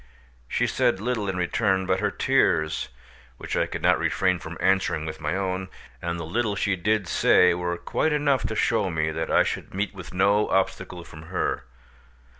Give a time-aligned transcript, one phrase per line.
[0.47, 2.89] She said little in return, but her tears
[3.37, 5.69] (which I could not refrain from answering with my own)
[6.01, 9.75] and the little she did say were quite enough to show me that I should
[9.75, 11.65] meet with no obstacle from her.